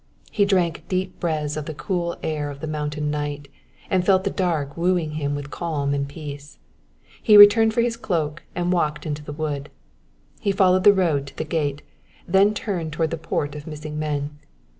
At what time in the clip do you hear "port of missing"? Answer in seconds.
13.19-13.99